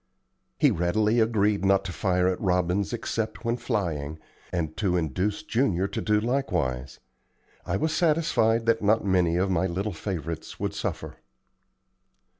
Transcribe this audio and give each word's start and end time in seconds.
He 0.57 0.71
readily 0.71 1.19
agreed 1.19 1.63
not 1.63 1.85
to 1.85 1.91
fire 1.93 2.27
at 2.27 2.41
robins 2.41 2.91
except 2.91 3.45
when 3.45 3.55
flying, 3.57 4.17
and 4.51 4.75
to 4.77 4.97
induce 4.97 5.43
Junior 5.43 5.87
to 5.89 6.01
do 6.01 6.19
likewise. 6.19 6.99
I 7.67 7.77
was 7.77 7.95
satisfied 7.95 8.65
that 8.65 8.81
not 8.81 9.05
many 9.05 9.35
of 9.35 9.51
my 9.51 9.67
little 9.67 9.93
favorites 9.93 10.59
would 10.59 10.73
suffer. 10.73 11.17